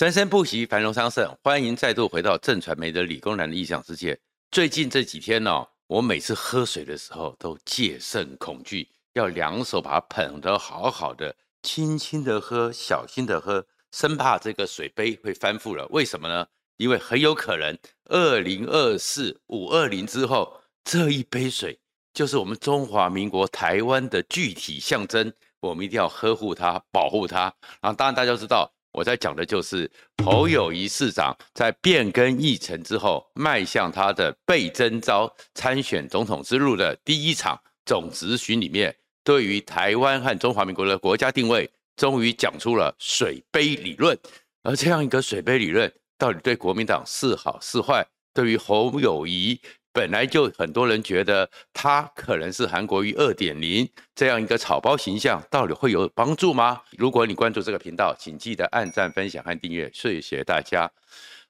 [0.00, 1.30] 生生不息，繁荣昌盛。
[1.44, 4.18] 欢迎再度回到正传媒的理工男的异想世界。
[4.50, 15.86] 最近这几天呢、哦，我每次喝水的时候都戒慎恐惧，要两手把它捧得好好的，轻轻的喝，小心的喝，生怕这个水杯会翻覆了。
[15.88, 16.46] 为什么呢？
[16.78, 17.76] 因为很有可能
[18.06, 21.78] 二零二四五二零之后，这一杯水
[22.14, 25.30] 就是我们中华民国台湾的具体象征，
[25.60, 27.54] 我们一定要呵护它，保护它。
[27.82, 28.72] 然后，当然大家都知道。
[28.92, 29.90] 我在讲的就是
[30.24, 44.18] 侯友宜市长在变更议程之后，迈向他的被征召参选总统之路的第一场总质询里面，对于台湾和中华民国的国家定位，终于讲出了水杯理论。
[44.62, 48.06] 而这样一个水杯理论，到底对国民党是好是坏？
[48.32, 49.60] 对于侯友宜？
[49.92, 56.80] 本来就很多人觉得他可能是韩国瑜二点零这样一个草包形象，到底会有帮助吗？
[56.96, 60.90] 如果你关注这个频道，请记得按赞、分享和订阅，谢谢大家。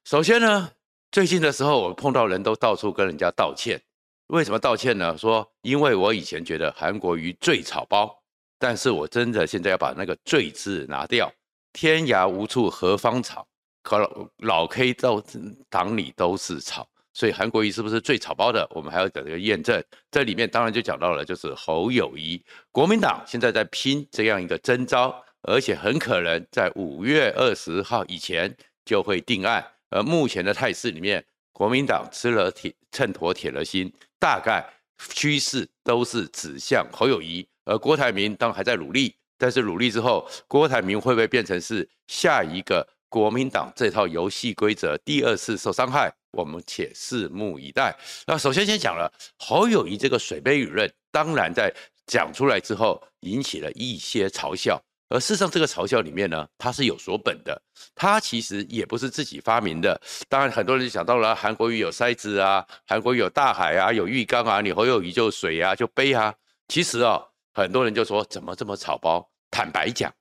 [0.04, 0.70] 首先呢，
[1.12, 3.80] 最近的时候我碰到人都到处跟人家道歉，
[4.28, 5.16] 为什么道歉呢？
[5.18, 8.22] 说因为我以前觉得韩国瑜最草包，
[8.58, 11.30] 但是我真的现在要把那个“最”字拿掉，
[11.74, 13.46] 天涯无处何芳草，
[13.82, 15.22] 可老老 K 到
[15.68, 16.88] 党里都是草。
[17.12, 18.66] 所以韩国瑜是不是最草包的？
[18.70, 19.82] 我们还要等这个验证。
[20.10, 29.64] 这里面当然就讲到了，就是侯友谊，国民党现在在拼这样一个征召，而且很可能在五月二十号以前就会定案。
[29.90, 34.64] 而目前的态势里面，国民党吃了铁，秤砣铁了心，大概
[35.14, 37.46] 趋势都是指向侯友谊。
[37.64, 46.12] 而郭台铭当还在努力，但是努力之后，郭台铭会不会变成是下一个国民党这套游戏规则第二次受伤害？
[46.32, 47.96] 我们且拭目以待。
[48.26, 51.72] 那首先先讲了侯友谊这个水杯理论，当然在
[52.06, 54.80] 讲出来之后引起了一些嘲笑。
[55.12, 57.60] 而事实上，这个嘲笑里面呢，它是有所本的，
[57.96, 60.00] 它其实也不是自己发明的。
[60.28, 66.32] 当然，很多人就想到了韩国瑜有筛子啊，韩国有大海啊，有浴缸啊，你侯友谊就水啊，就杯啊。
[66.68, 69.28] 其实啊、哦，很多人就说怎么这么草包？
[69.50, 70.14] 坦白讲，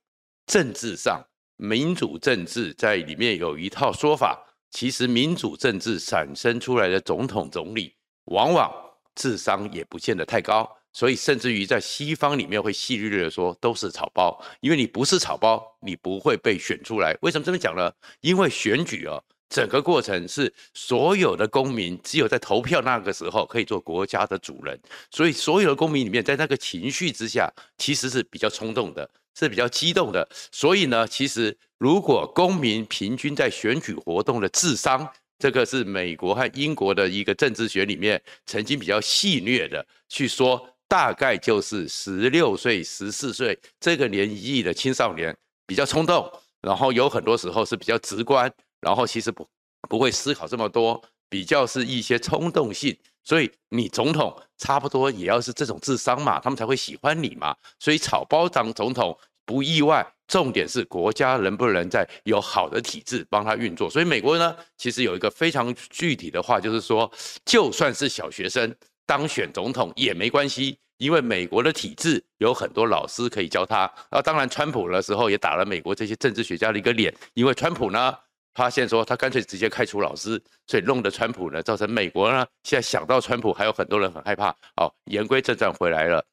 [0.46, 1.24] 政治上
[1.56, 4.44] 民主政治在里面有一套说法。
[4.70, 7.94] 其实民主政治产生出来的总统、总理，
[8.26, 8.72] 往往
[9.14, 17.16] 智商也不见得太高，所以甚至于在西方里面会戏谑的说都是草包，因为你不是草包，你不会被选出来。
[17.22, 17.92] 为什么这么讲呢？
[18.20, 24.80] 因为选举啊，整个过程是所有的公民只有在投票那个时候可以做国家的主人，
[25.10, 29.10] 所以所有的公民里面在那个情绪之下，其实是比较冲动的。
[29.38, 35.08] 是比较激动的，所以呢，其实如果公民平均在选举活动的智商，
[35.38, 45.34] 这个是美国和英国的一个政治学里面曾经比较戏谑的去说，大概就是十六岁、十四岁这个年纪的青少年
[45.66, 46.30] 比较冲动，
[46.60, 49.48] 然后有很多时候是比较直观，然后其实不
[49.88, 52.94] 不会思考这么多，比较是一些冲动性。
[53.22, 57.54] 所以你总统差不多也要是这种智商嘛，他们才会喜欢你嘛。
[57.78, 63.90] 所以草包当总统不意外，重点是国家能不能在有好的体制帮他运作。
[63.90, 67.08] 所以美国呢，其实有一个非常具体的话，就是说，
[67.44, 68.74] 就算是小学生
[69.06, 73.80] 当选总统也没关系，因为美国的体制有很多老师可以教他。
[74.08, 78.16] 啊，当然，川普的时候也打了美国这些政治学家的一个脸，因为川普呢。
[78.54, 84.54] 发现说他干脆直接开除老师，所以弄得川普呢，造成美国呢现在想到川普还有很多人很害怕。
[84.76, 86.24] 好，言归正传回来了，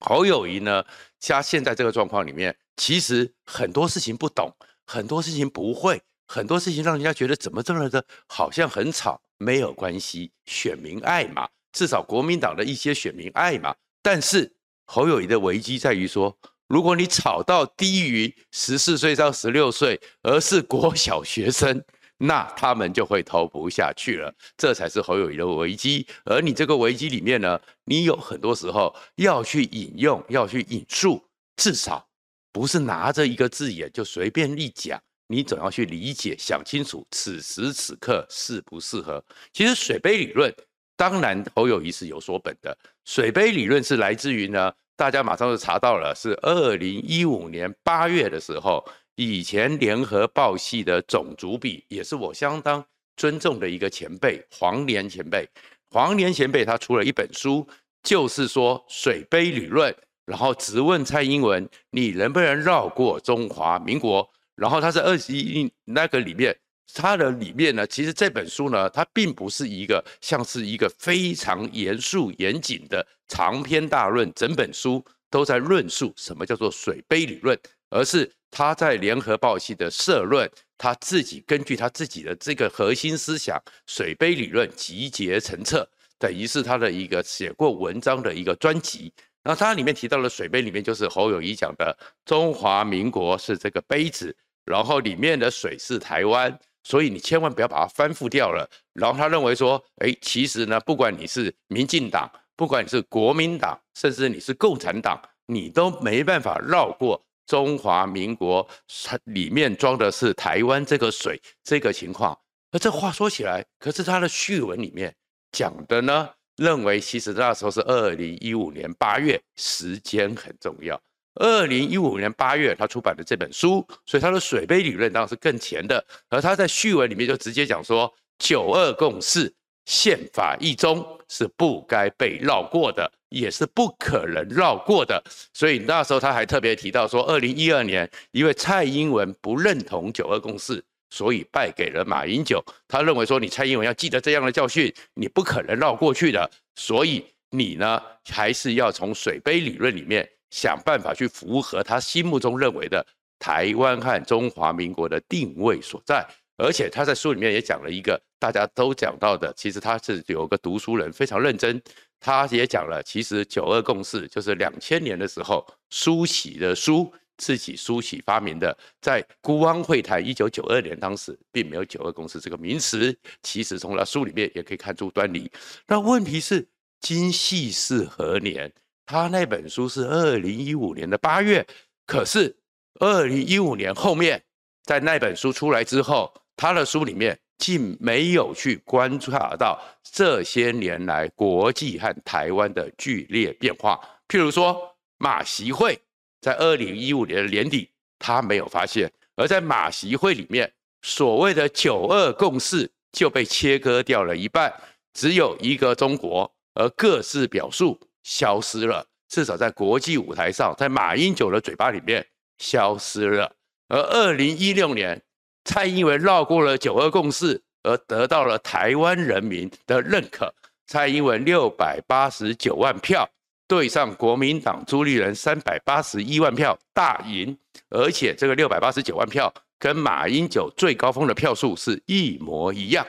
[0.00, 0.84] 侯友宜呢，
[1.18, 4.52] 加现在这个状况里面，其实很多事情不懂，
[4.86, 13.74] 很多事情不会，很多事情让人家觉得怎么这么的，好像很吵，没有关系，选民爱嘛，至少国民党的一些选民爱嘛。
[14.02, 14.52] 但是
[14.86, 16.36] 侯友宜的危机在于说。
[16.72, 21.84] 如果你炒到低于十四岁到十六岁，而是国小学生，
[22.16, 26.06] 那他们就会投不下去了，这才是侯友宜的危机。
[26.24, 31.22] 而你这个危机里面呢，你有很多时候要去引用，要去引述，
[31.56, 32.08] 至少
[32.50, 39.22] 不是拿着一个字眼就随便一讲，你总要去理解、想清楚，此时此刻适不适合。
[39.52, 40.50] 其实水杯理论，
[40.96, 42.74] 当然侯友宜是有所本的。
[43.04, 44.72] 水杯理论是来自于呢。
[44.96, 48.84] 大家马上就查到了，是二零一五年八月的时候，
[49.16, 52.84] 以前联合报系的总主笔，也是我相当
[53.16, 55.48] 尊重的一个前辈黄连前辈。
[55.90, 57.66] 黄连前辈他出了一本书，
[58.02, 59.94] 就是说水杯理论，
[60.24, 64.28] 然后直问蔡英文，你能不能绕过中华民国？
[64.54, 66.56] 然后他是二十一那个里面。
[66.94, 77.58] 它的里面呢，其实这本书呢，它并不是一个像是一个非常严肃严谨的长篇大论，整本书都在论述什么叫做水杯理论，
[77.90, 85.88] 而是他在联合报系的社论，他自己根据他自己的这个核心思想水杯理论集结成册，
[86.18, 89.12] 等于是他的一个写过文章的一个专辑。
[89.42, 98.68] 然后他里面提到了水杯里面就是侯友宜讲的中华民国是这个杯子，然后里面的水是台湾，所以你千万不要把它翻覆掉了。
[98.92, 107.24] 然后他认为说，哎，其实呢，不管你是民进党，不管你是国民党，甚至你是共产党，你都没办法绕过。
[107.44, 108.66] 中华民国
[109.04, 112.38] 它里面装的是台湾这个水，这个情况。
[112.70, 115.14] 而这话说起来，可是他的序文里面
[115.50, 120.98] 讲的呢，认为其实那时候是二零一五年八月，时间很重要。
[121.34, 126.04] 二零一五年八月他出版的这本书，所以他的水杯理论当然是更前的。
[126.28, 129.52] 而他在序文里面就直接讲说，九二共识。
[129.84, 135.20] 宪法一中是不该被绕过的，也是不可能绕过的。
[135.52, 140.80] 所以那时候他还特别提到说，二零一二年因为蔡英文不认同九二共识，
[141.10, 142.64] 所以败给了马英九。
[142.86, 146.48] 他认为说，你蔡英文要记得这样的教训，你不可能绕过去的。
[146.76, 148.00] 所以你呢，
[148.30, 153.04] 还是要从水杯理论里面想办法去符合他心目中认为的
[153.38, 156.24] 台湾和中华民国的定位所在。
[156.58, 161.82] 而且他在书里面也讲了一个大家都讲到的，其实他是有个读书人非常认真，
[162.20, 175.50] 他也讲了，其实九二共识就是两千年的时候苏起的苏自己苏起发明的，在孤汪会谈一九九二年当时并没有九二共识这个名词，其实从他书里面也可以看出端倪。
[175.88, 176.68] 那问题是
[177.00, 178.70] 今夕是何年？
[179.12, 181.66] 他那本书是二零一五年的八月，
[182.06, 182.56] 可是
[182.98, 184.42] 二零一五年后面
[184.84, 186.32] 在那本书出来之后。
[186.54, 193.98] 他的书里面竟没有去观察到这些年来国际和台湾的剧烈变化。
[194.28, 195.98] 譬如说，马习会
[196.40, 204.72] 在二零一五年的年底，他没有发现；而在马习会里面，所谓的九二共识就被切割掉了一半，
[205.12, 209.06] 只有一个中国，而各自表述消失了。
[209.28, 212.26] 至少在国际舞台上，在马英九的嘴巴里面
[212.58, 213.52] 消失了。
[213.88, 215.22] 而二零一六年。
[215.64, 220.52] 蔡英文绕过了九二共识，而得到了台湾人民的认可。
[220.88, 223.30] 蔡英文六百八十九万票
[223.68, 227.56] 对上国民党朱立伦三百八十一万票大赢，
[227.90, 233.06] 而且这个六百八十九万票跟马英九最高峰的票数是一模一样。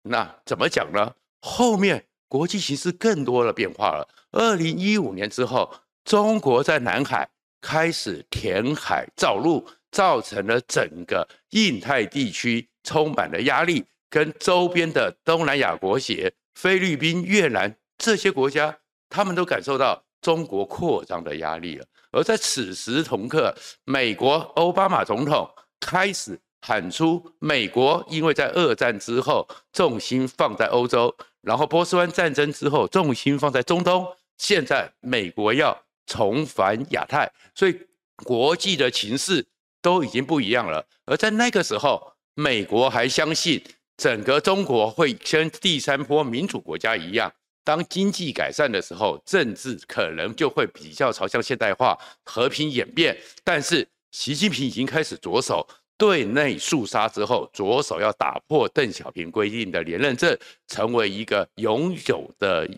[0.00, 1.12] 那怎么讲呢？
[1.42, 4.08] 后面国际形势更多的变化了。
[4.32, 5.72] 二零一五年之后，
[6.04, 7.28] 中国在南海
[7.60, 9.66] 开始填海造陆。
[9.92, 18.78] 造成了整个印太地区充满了压力，跟周边的东南亚国协、菲律宾、越南这些国家，
[19.08, 21.84] 他们都感受到中国扩张的压力了。
[22.12, 23.52] 而在此时同刻，
[23.84, 25.50] 美国奥巴马总统
[25.80, 34.06] 开始喊出：美国因为在二战之后重心放在欧洲，然后波斯湾战争之后重心放在中东，
[34.40, 35.76] 现在美国要
[36.06, 37.78] 重返亚太，所以
[38.16, 39.46] 国际的情势。
[39.82, 43.58] 都已经不一样了，而在那个时候，美国还相信
[43.96, 47.32] 整个中国会跟第三波民主国家一样，
[47.64, 53.16] 当经济改善的时候，政治可能就会比较朝向现代化、和平演变。
[53.42, 55.66] 但是习近平已经开始着手
[55.96, 60.38] 对内肃杀之后，着手要打破邓小平规定的连任制，
[60.68, 62.68] 成为一个永久的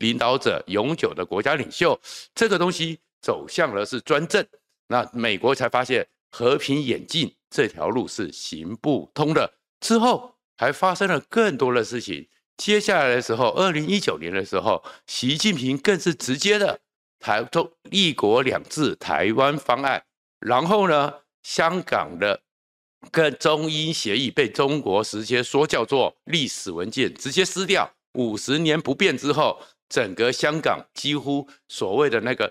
[0.00, 1.98] 领导者、永久的国家领袖。
[2.34, 4.46] 这个东西走向了是专政，
[4.88, 6.06] 那美国才发现。
[6.32, 9.52] 和平演进这条路是行不通的。
[9.80, 12.28] 之后还发生了更多的事情。
[12.56, 16.78] 接下来的时候，二零一九年的时候，习近平更是直接的
[17.18, 20.04] 台中“一国两制”台湾方案。
[20.38, 22.40] 然后呢，香港的
[23.10, 27.92] 跟中英协议被中国直接说叫做历史文件，直接撕掉。
[28.14, 32.50] 五十年不变之后，整个香港几乎所谓的那个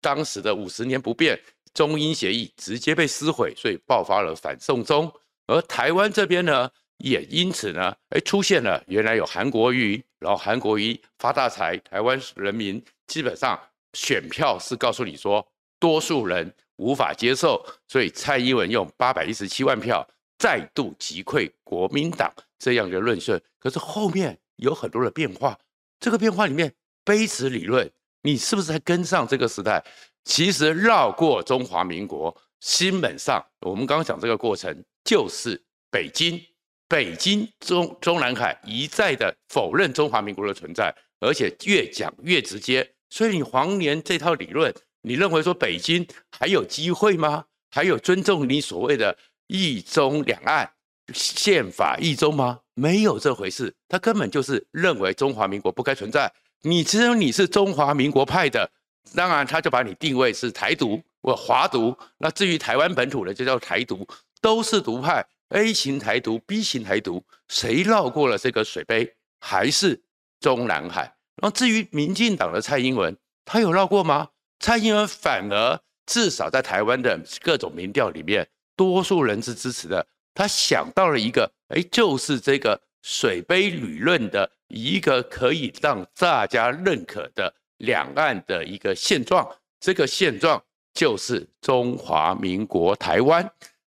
[0.00, 1.38] 当时的五十年不变。
[1.74, 5.12] 中英协议直接被撕毁，所以爆发了反送中。
[5.46, 13.60] 而台湾这边呢，也因此呢，哎，出现了原来有韩国瑜，然后韩国瑜发大财，台湾人民基本上
[13.92, 15.46] 选票是告诉你说，
[15.78, 23.38] 多数人无法接受，所以蔡英文用八百一十七万票再度击溃国民党这样的论述。
[23.58, 25.58] 可是后面有很多的变化，
[26.00, 26.72] 这个变化里面，
[27.04, 27.90] 杯子理论，
[28.22, 29.84] 你是不是还跟上这个时代？
[30.24, 36.40] 其实绕过中华民国，基本上我们刚刚讲这个过程，就是北京，
[36.88, 42.92] 北京中中南海一再的否认中华民国的存在，而且越讲越直接。
[43.08, 46.04] 所以你黄年这套理论，你认为说北京
[46.38, 47.44] 还有机会吗？
[47.70, 50.68] 还有尊重你所谓的一中两岸
[51.14, 52.60] 宪法一中吗？
[52.76, 56.30] 没有这回事，他根本就是认为中华民国不该存在。
[56.60, 58.70] 你只有你是中华民国派的，
[59.14, 61.96] 当然他就把你定位是台独或华独。
[62.18, 64.06] 那至于台湾本土的，就叫台独，
[64.42, 65.26] 都是独派。
[65.50, 69.14] A 型台独，B 型台独，谁绕过了这个水杯？
[69.40, 70.02] 还是
[70.38, 71.02] 中南海？
[71.36, 74.28] 然后至于民进党的蔡英文，他有绕过吗？
[74.58, 80.06] 蔡英文反而至少在台湾的各种民调里面，多数人是支持的。
[80.34, 89.48] 他想到了一个，哎，就是这个水杯理论的一个可以让大家认可的两岸的一个现状。
[89.80, 90.62] 这个现状
[90.94, 93.50] 就是中华民国台湾。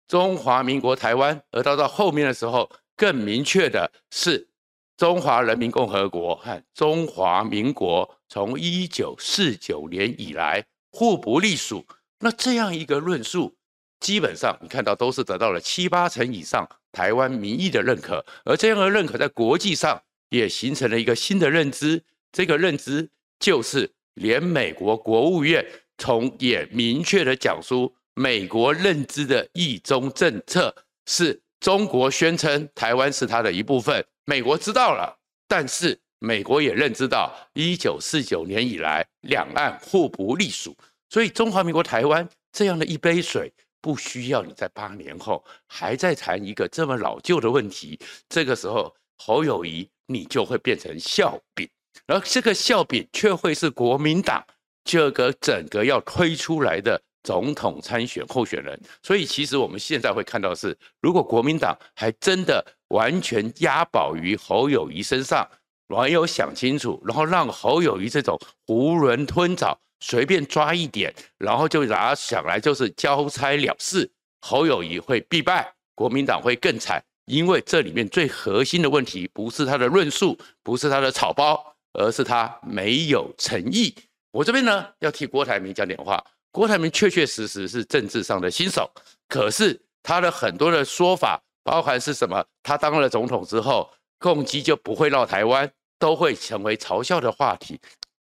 [0.08, 4.48] 中华民国台湾，而到到后面的时候，更明确的是
[4.96, 11.84] 中华人民共和国和中华民国从一九四九年以来互不隶属。
[12.20, 13.56] 那这样一个论述，
[14.04, 22.04] 基本上你看到都是得到了七八成以上台湾民意的认可，而这样的认可在国际上也形成了一个新的认知。
[22.34, 25.66] 这个认知就是连美国国务院
[25.98, 27.96] 从也明确的讲出。
[28.16, 30.76] 美国认知的一中政策
[31.08, 35.18] 是中国宣称台湾是它的一部分，美国知道了，
[35.48, 40.78] 但是美国也认知到，一九四九年以来两岸互不隶属，
[41.10, 43.52] 所以中华民国台湾这样的一杯水，
[43.84, 48.00] 不需要你在八年后还在谈一个这么老旧的问题，
[48.30, 51.70] 这个时候侯友谊你就会变成笑柄，
[52.08, 54.42] 而这个笑柄却会是国民党
[54.86, 57.00] 这个整个要推出来的。
[57.25, 65.50] 总统参选候选人，所以其实我们现在会看到是，如果国民党还真的完全押宝于侯友谊身上，
[65.88, 83.96] 没有想清楚，然后让侯友谊这种囫囵吞枣、随便抓一点，然后就拿想来就是交差了事，侯友谊会必败，国民党会更惨，因为这里面最核心的问题不是他的论述，不是他的草包，而是他没有诚意。
[84.32, 86.22] 我这边呢要替郭台铭讲点话。
[86.52, 88.92] 郭台铭确确实实是政治上的新手，
[89.30, 92.46] 可是他的很多的说法，包含是什么？
[92.62, 97.80] 他当了总统之后，共机就不会绕台湾，都会成为嘲笑的话题。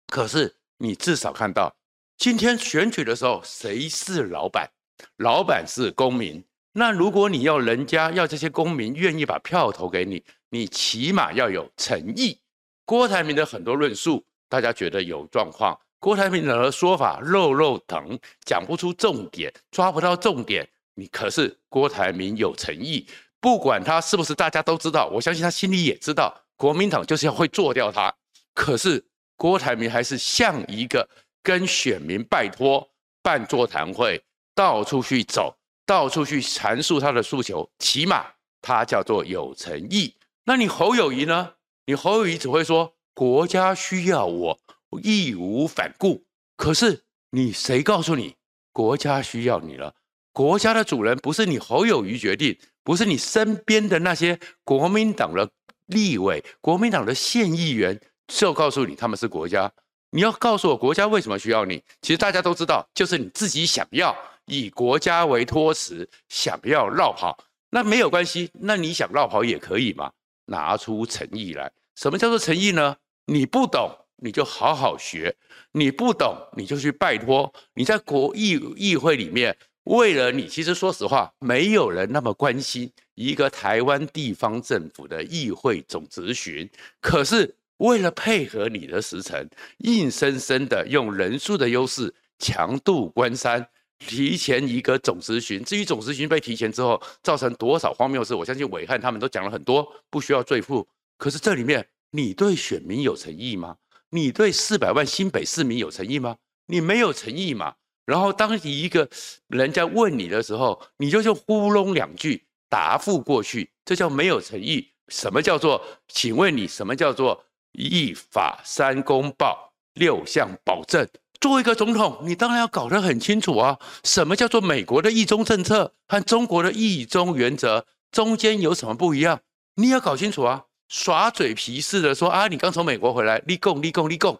[0.07, 1.75] 可是你至少看到，
[2.17, 4.69] 今天选举的时候，谁是老板？
[5.17, 6.43] 老板是公民。
[6.73, 12.39] 那如果你要人家要这些公民愿意把票投给你，你起码要有诚意。
[12.85, 15.77] 郭台铭的很多论述，大家觉得有状况。
[15.99, 20.69] 郭台铭的说法肉肉疼，讲不出重点，抓不到重点。
[20.93, 23.07] 你可是郭台铭有诚意，
[23.39, 28.13] 不管他是不是大家都知道，我相信他心里也知道，国民党就是要会做掉他。
[28.53, 29.03] 可是
[29.37, 31.07] 郭台铭还是像一个
[31.41, 32.89] 跟选民拜托
[33.23, 34.21] 办座谈会，
[34.53, 38.25] 到处去走，到处去阐述他的诉求，起码
[38.61, 40.13] 他叫做有诚意。
[40.43, 41.53] 那你侯友宜呢？
[41.85, 44.59] 你侯友宜只会说国家需要我。
[45.03, 46.23] 义无反顾，
[46.55, 48.35] 可是你谁告诉你
[48.71, 49.93] 国家需要你了？
[50.31, 55.51] 国家的主人不是你侯友宜决定，不是你身边的那些国民党的
[55.87, 59.71] 立委、国民党的县议员，就告诉你他们是国家。
[60.11, 61.83] 你要告诉我国家为什么需要你？
[62.01, 64.15] 其实大家都知道，就是你自己想要
[64.45, 67.37] 以国家为托词，想要绕跑，
[67.69, 70.11] 那没有关系，那你想绕跑也可以嘛？
[70.45, 71.71] 拿出诚意来。
[71.95, 72.97] 什么叫做诚意呢？
[73.25, 73.89] 你不懂。
[74.19, 75.35] 你就好好学，
[75.73, 77.53] 你不懂你就去拜托。
[77.75, 86.67] 你在国议议会里面，为了你，其实说实话，没有人那么关心一个台湾地方政府的议会总质询。
[86.99, 93.67] 可是为了配合你的时程，硬生生的用人数的优势强渡关山，
[93.99, 95.63] 提前一个总时询。
[95.63, 100.87] 至于总时询被提前之后造成多少荒谬事，我相信伟汉他们都讲了很多，不需要赘述。
[101.17, 103.77] 可是这里面，你对选民有诚意吗？
[104.09, 106.37] 你对四百万新北市民有诚意吗？
[106.67, 107.75] 你没有诚意嘛？
[108.05, 109.09] 然后当一个
[109.47, 114.93] 人家问你的时候，你就就呼隆两句答复过去，这叫没有诚意。
[115.09, 115.83] 什么叫做？
[116.07, 117.43] 请问你什么叫做
[117.77, 121.07] 一法三公报六项保证？
[121.39, 123.77] 作为一个总统，你当然要搞得很清楚啊。
[124.03, 129.39] 什么叫做美国的一中政策和中国的一中原则中间有什么不一样？
[129.75, 130.63] 你要搞清楚啊。
[130.89, 134.39] 耍嘴皮似的说啊，你刚从美国回来，立功立功立功，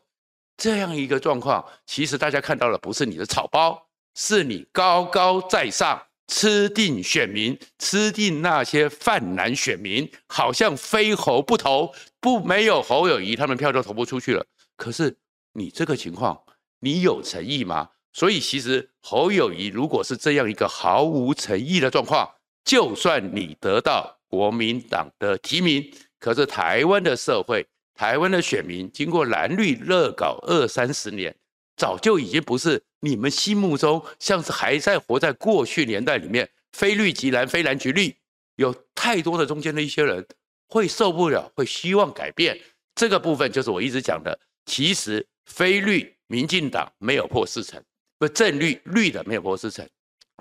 [0.58, 14.46] 这样一个状况，其实大家看到的不是你的草包，是你高高在上，吃定选民，吃定那些泛蓝选民，好像非侯不投，不没有侯友谊，他们票都投不出去了。
[14.75, 15.15] 可是
[15.53, 16.39] 你这个情况，
[16.79, 17.89] 你有诚意吗？
[18.13, 22.29] 所以其实侯友谊如果是这样一个毫无诚意的状况，
[22.65, 27.65] 就算你得到国民党的提名，可是台湾的社会、
[27.96, 31.36] 台湾的选民，经过蓝绿热搞二三十年，
[31.77, 38.13] 早就已经不是你们心目中像是还在活在过去年代里面，非绿即蓝，非蓝即绿，
[38.55, 40.27] 有太多的中间的一些人
[40.67, 42.60] 会受不了，会希望改变。
[42.96, 47.81] 这个部分就是我一直讲的，其实非绿民进党没有破四成，
[48.17, 49.88] 不正绿绿的没有破四成，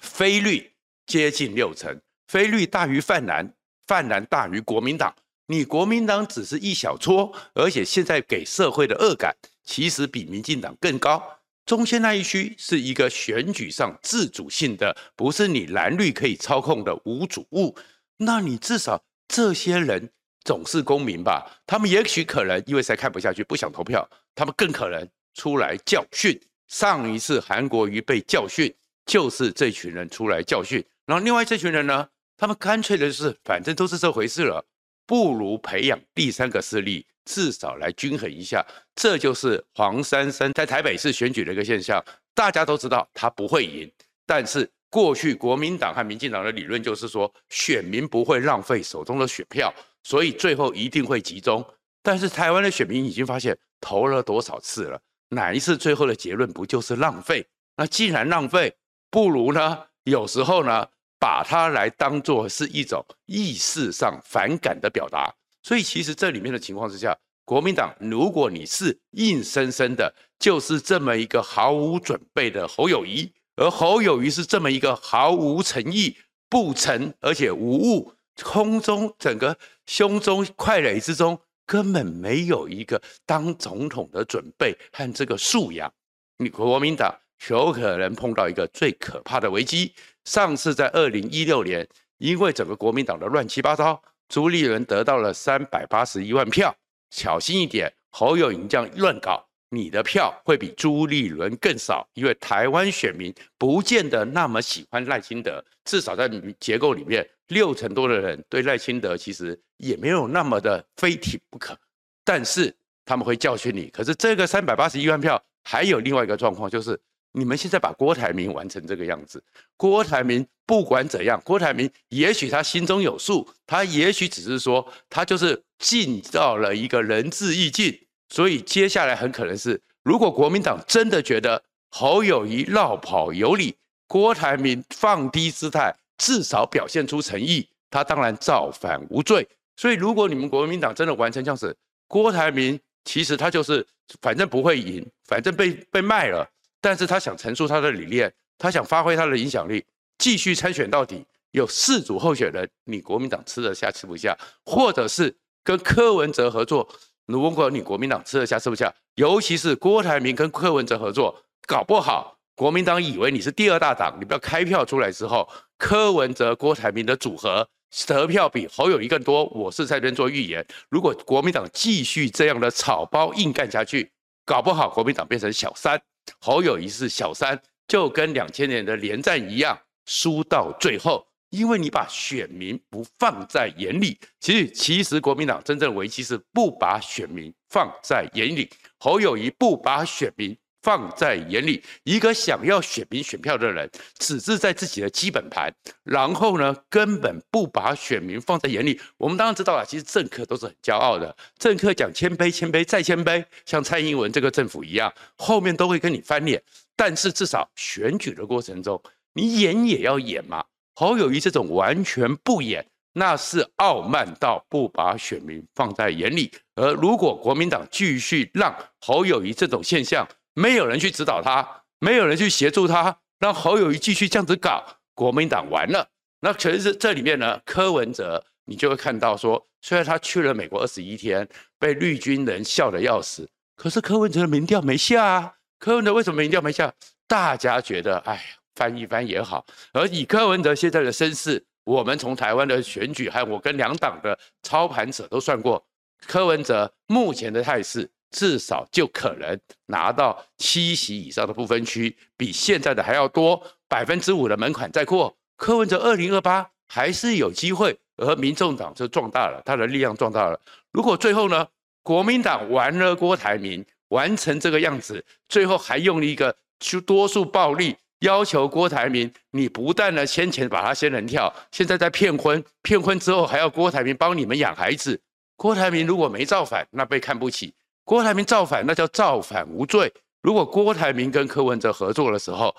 [0.03, 0.73] 非绿
[1.07, 3.55] 接近六成，非绿大于泛蓝，
[3.87, 5.15] 泛蓝大于国民党。
[5.49, 11.23] 你国民党只是一小撮，而且现在给社会的恶感其实比民进党更高。
[11.67, 17.77] 中线那一区是一个选举上自主性的，不是你蓝绿可以操控的无主物。
[18.17, 20.11] 那你至少这些人。
[20.45, 26.41] 总是公民吧，他们也许可能因为实在看不下去，不想投票，他们更可能出来教训。
[26.69, 28.73] 上一次韩国瑜被教训，
[29.07, 30.85] 就是这群人出来教训。
[31.05, 34.65] 然后另外这群人呢，他们干脆的是，反正都是这回事了，
[35.07, 38.65] 不如培养第三个势力，至少来均衡一下。
[38.95, 42.05] 这就是黄珊珊在台北市选举的一个现象。
[42.35, 43.91] 大家都知道他不会赢，
[44.27, 49.73] 但是过去国民党和民进党的理论就是说，选民不会浪费手中的选票。
[50.03, 51.65] 所以最后一定会集中，
[52.03, 57.45] 但是台湾的选民已经发现投了多少次了，哪一次最后的结论不就是浪费？
[57.77, 58.77] 那既然浪费，
[59.11, 60.87] 不如呢，有时候呢，
[61.19, 65.35] 把它来当做是一种意识上反感的表达。
[65.63, 76.17] 所以其实这里面的情况之下，国民党如果你是硬生生的，就是这么一个毫无准备的侯友谊，而侯友谊是这么一个毫无诚意、
[76.49, 78.13] 不诚而且无物。
[78.43, 79.57] 空中整个
[79.87, 85.91] 胸中傀儡之中根本没有一个当总统的准备和这个素养，
[86.37, 87.19] 你国民党
[87.49, 89.95] 有可能碰到一个最可怕的危机。
[90.25, 91.87] 上次在二零一六年，
[92.19, 96.75] 因为整个国民党的乱七八糟，朱立伦得到了三百八十一万票，
[97.11, 99.45] 小心一点，侯友宜这样乱搞。
[99.69, 111.77] 你的票会比朱立伦更少，因为台湾选民不见得那么喜欢赖清德，至少在结构里面，六成多的人对赖清德其实也没有那么的非挺不可。
[112.25, 113.89] 但是他们会教训你。
[113.89, 116.99] 可是这个三百八十一万票还有另外一个状况，就是
[117.39, 119.45] 你们现在把郭台铭玩成这个样子，
[119.77, 127.95] 郭台铭不管怎样，郭台铭也许他心中有数，他也许只是说他就是尽到了一个仁至义尽。
[128.31, 133.77] 所以接下来很可能是，如果国民党真的觉得侯友谊落跑有理，
[134.09, 139.47] 郭台铭放低姿态，至少表现出诚意，他当然造反无罪。
[139.77, 141.77] 所以如果你们国民党真的完成这样子，
[142.09, 143.87] 郭台铭其实他就是
[144.23, 146.49] 反正不会赢，反正被被卖了，
[146.81, 149.85] 但是他想陈述他的理念，他想发挥他的影响力，
[150.19, 151.25] 继续参选到底。
[151.53, 154.37] 有四组候选人，你国民党吃得下吃不下，
[154.67, 155.35] 或者是
[155.65, 156.87] 跟柯文哲合作。
[157.25, 167.67] 如果你国民党吃得下吃不下，尤其是郭台铭跟柯文哲合作，搞不好国民党以为你是第二大党，你不要开票出来之后，柯文哲郭台铭的组合
[168.07, 169.47] 得票比侯友宜更多。
[169.47, 174.13] 我是在这边做预言，如果国民党继续这样的草包硬干下去，
[174.45, 175.99] 搞不好国民党变成小三，
[176.41, 181.27] 侯友谊是小三，就跟两千年的连战一样，输到最后。
[181.51, 188.69] 因为你把选民不放在眼里，其实其实国民党真正的危机是不把选民放在眼里。
[188.99, 190.55] 侯友谊不把选民
[190.87, 195.69] 放在眼里，一个想要选民选票的人，只是在自己的基本盘，
[196.05, 199.01] 然后呢，根本不把选民放在眼里。
[199.17, 206.63] 我们当然知道啊，其实政客都是很骄傲的，政客讲谦卑、谦卑再谦卑，像蔡英文这个政府一样，后面都会跟你翻脸。
[206.95, 210.65] 但是至少选举的过程中，你演也要演嘛。
[210.95, 216.53] 侯友谊这种完全不演，那是傲慢到不把选民放在眼里。
[216.77, 220.25] 而如果国民党继续让侯友谊这种现象，
[220.57, 226.09] 没有人去指导他，没有人去协助他，让侯友谊继续这样子搞，国民党完了。
[226.41, 231.47] 那全是这里面呢，柯文哲你就会看到说，虽然他去了美国二十一天，
[231.79, 235.53] 被绿军人笑得要死，可是柯文哲的民调没下啊。
[235.79, 236.93] 柯文哲为什么民调没下？
[237.29, 238.43] 大家觉得，哎。
[238.77, 239.65] 翻一翻也好，
[239.95, 245.83] 而以柯文哲现在的身世，我们从台湾的选举，还有我跟两党的操盘者都算过，
[246.27, 260.61] 柯文哲目前的态势，至少就可能拿到七席以上的不分区，比现在的还要多，百分之五的门槛再过，柯文哲二零二八还是有机会，而民众党就壮大了，他的力量壮大了。
[260.93, 261.67] 如果最后呢，
[262.03, 275.21] 国民党玩了郭台铭，完成这个样子，最后还用了一个就多数暴力，要求郭台铭，你不但呢先前把他仙人跳，现在在骗婚，骗婚之后还要郭台铭帮你们养孩子。
[275.57, 277.71] 郭台铭如果没造反，那被看不起；
[278.07, 280.13] 郭台铭造反，那叫造反无罪。
[280.41, 282.73] 如果郭台铭跟柯文哲合作的时候，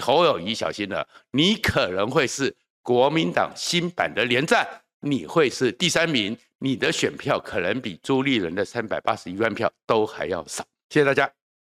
[0.00, 4.66] 侯友谊小心了，你可能会是国民党新版的连战，
[5.00, 10.64] 你会是第三名，你的选票可能比朱立伦的三百八十一万票都还要少。
[10.88, 11.30] 谢谢大家。